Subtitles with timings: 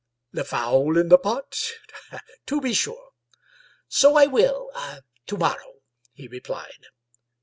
[0.31, 1.55] "The fowl in the pot?
[2.47, 3.11] To be sure.
[3.87, 4.71] So I will—
[5.27, 6.87] ^to mor row," he replied.